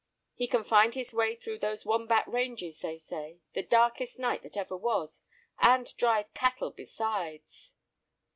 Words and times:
He 0.33 0.47
can 0.47 0.63
find 0.63 0.95
his 0.95 1.13
way 1.13 1.35
through 1.35 1.59
those 1.59 1.85
Wombat 1.85 2.27
Ranges, 2.27 2.81
they 2.81 2.97
say, 2.97 3.37
the 3.53 3.61
darkest 3.61 4.17
night 4.17 4.41
that 4.41 4.57
ever 4.57 4.75
was, 4.75 5.21
and 5.59 5.95
drive 5.95 6.33
cattle 6.33 6.71
besides." 6.71 7.75